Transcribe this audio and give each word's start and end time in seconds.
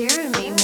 Jeremy 0.00 0.59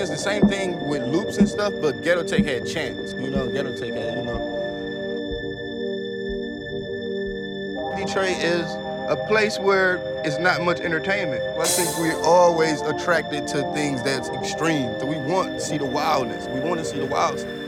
is 0.00 0.08
the 0.08 0.16
same 0.16 0.48
thing 0.48 0.80
with 0.88 1.02
loops 1.02 1.36
and 1.36 1.48
stuff, 1.48 1.74
but 1.80 2.02
Ghetto 2.02 2.22
Tech 2.22 2.44
had 2.44 2.66
chance. 2.66 3.12
You 3.12 3.30
know, 3.30 3.48
Ghetto 3.48 3.76
Tech 3.76 3.92
had, 3.92 4.16
you 4.18 4.24
know. 4.24 4.56
Detroit 7.96 8.38
is 8.38 8.64
a 9.10 9.16
place 9.28 9.58
where 9.58 10.00
it's 10.24 10.38
not 10.38 10.62
much 10.62 10.80
entertainment. 10.80 11.42
I 11.58 11.66
think 11.66 11.98
we're 11.98 12.20
always 12.22 12.80
attracted 12.80 13.46
to 13.48 13.70
things 13.74 14.02
that's 14.02 14.30
extreme. 14.30 14.98
So 15.00 15.06
we 15.06 15.18
want 15.18 15.58
to 15.58 15.60
see 15.60 15.76
the 15.76 15.84
wildness. 15.84 16.46
We 16.46 16.60
want 16.60 16.80
to 16.80 16.84
see 16.86 16.98
the 16.98 17.06
wild 17.06 17.38
stuff. 17.38 17.59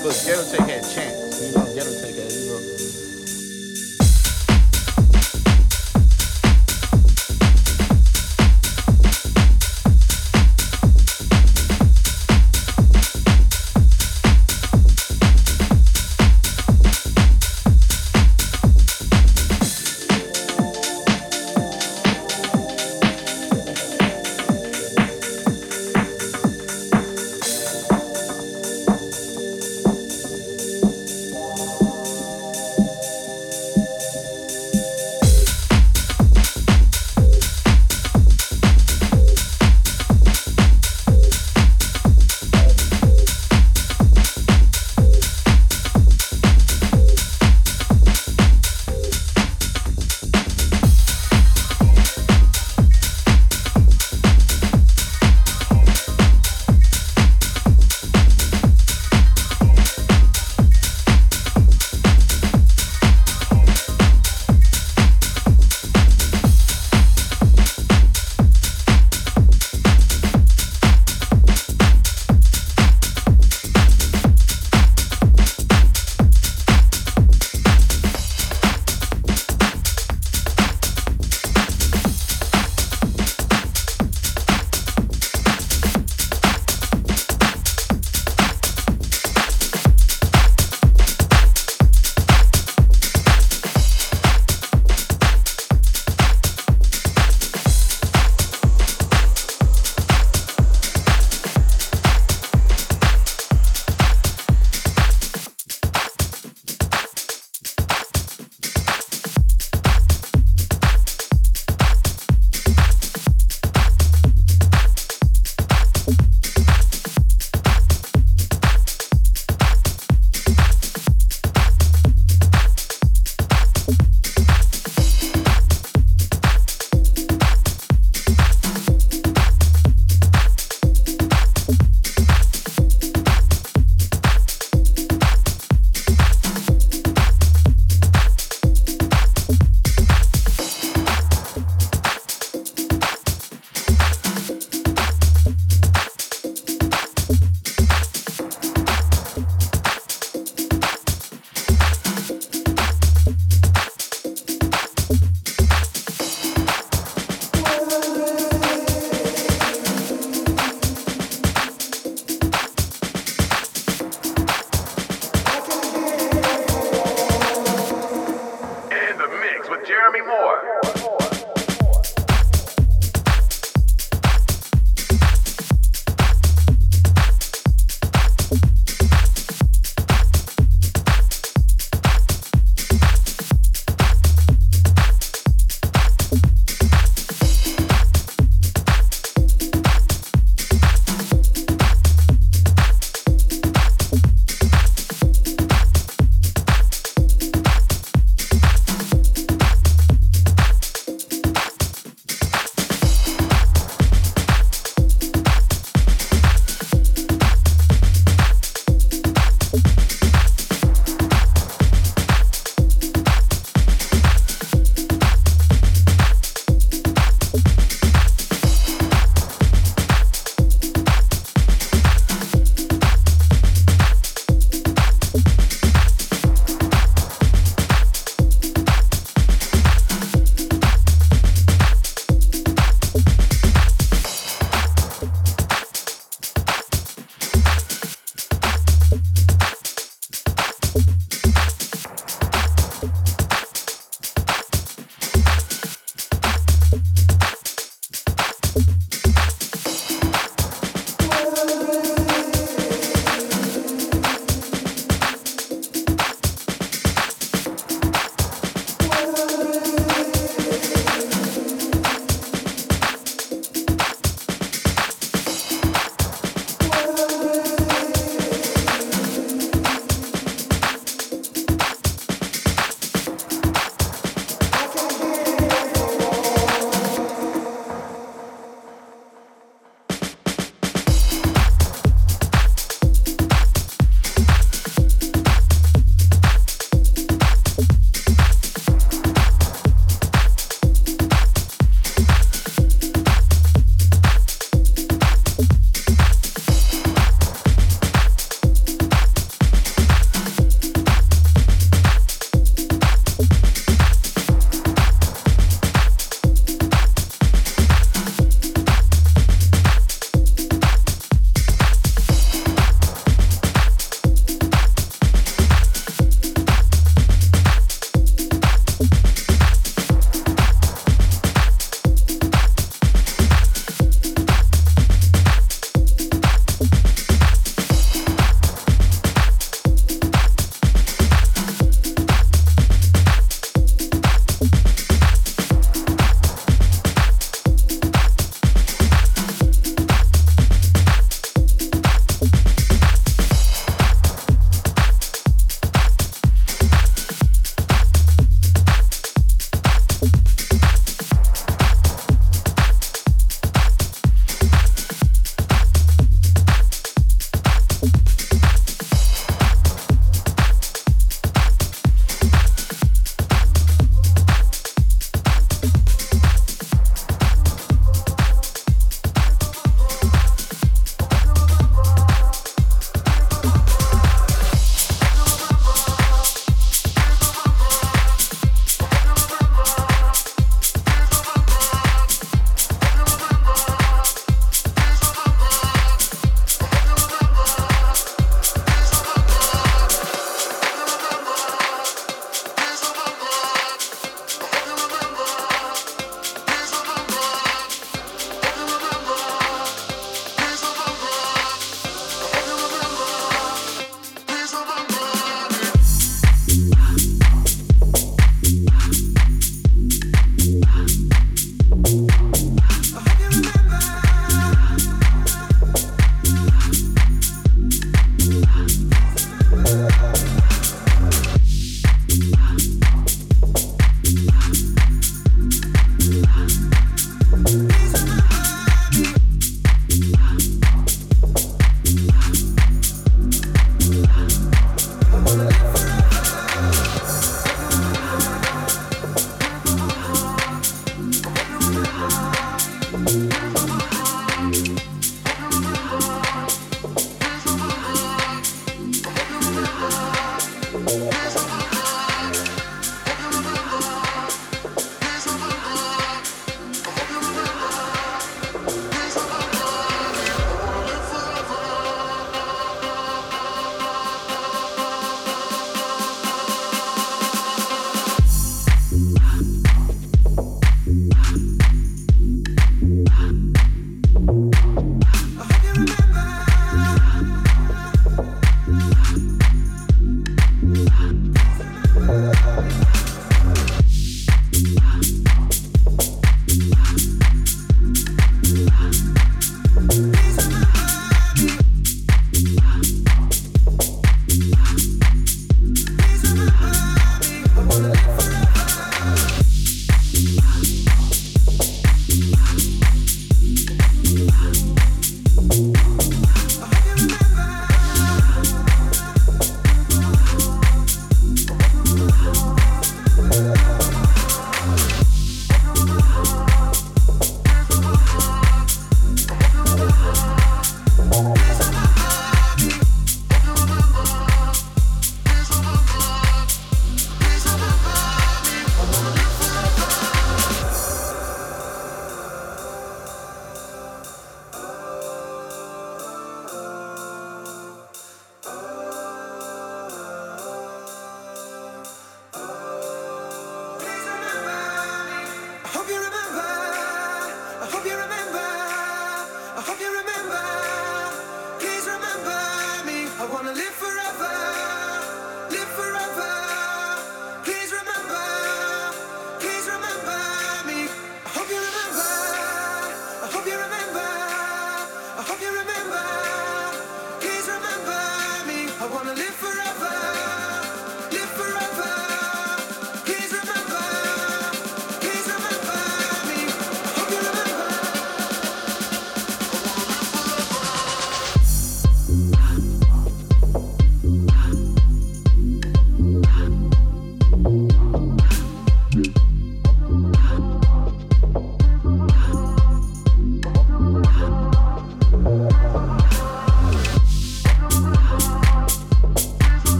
but 0.00 0.22
Ghetto 0.24 0.44
Tech 0.44 0.68
had 0.68 0.82
Chance. 0.94 1.21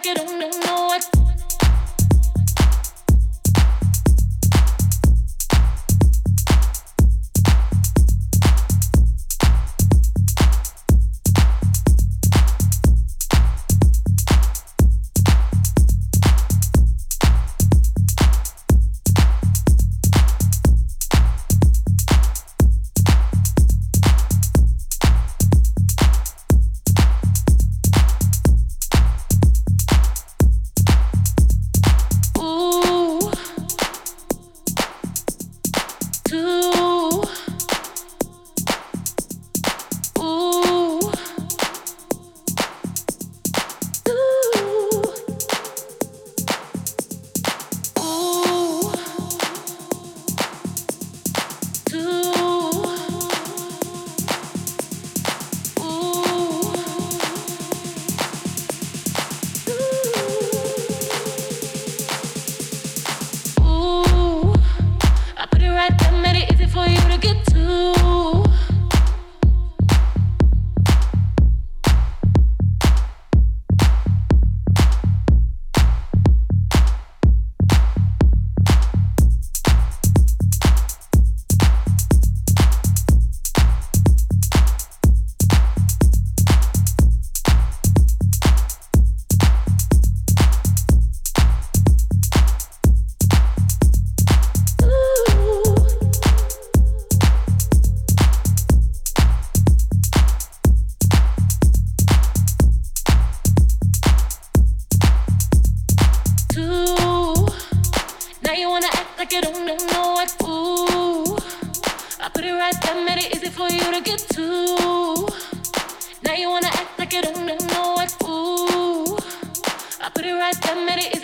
I 0.00 0.14
don't 0.14 0.38
know. 0.38 0.57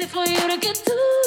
for 0.07 0.27
you 0.27 0.49
to 0.51 0.57
get 0.59 0.75
to. 0.75 1.24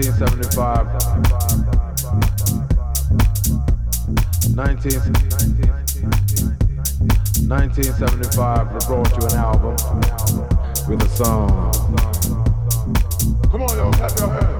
1975. 0.00 0.86
19, 4.56 4.92
1975, 7.48 8.68
I 8.68 8.78
brought 8.86 9.10
you 9.10 9.28
an 9.28 9.36
album 9.36 9.76
with 10.88 11.02
a 11.02 11.08
song. 11.08 11.72
Come 13.50 13.62
on, 13.62 13.76
yo, 13.76 13.90
clap 13.90 14.18
your 14.18 14.28
hands. 14.30 14.59